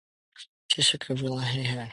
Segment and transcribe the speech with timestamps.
[0.67, 1.89] She shook her blond head.